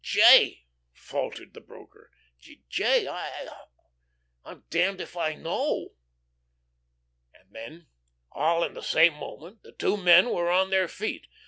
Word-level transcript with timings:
"J.," 0.03 0.63
faltered 0.93 1.53
the 1.53 1.61
broker, 1.61 2.09
"J., 2.39 3.07
I 3.07 3.55
I'm 4.43 4.63
damned 4.71 4.99
if 4.99 5.15
I 5.15 5.35
know." 5.35 5.89
And 7.35 7.51
then, 7.53 7.85
all 8.31 8.63
in 8.63 8.73
the 8.73 8.81
same 8.81 9.13
moment, 9.13 9.61
the 9.61 9.73
two 9.73 9.97
men 9.97 10.31
were 10.31 10.49
on 10.49 10.71
their 10.71 10.87
feet. 10.87 11.27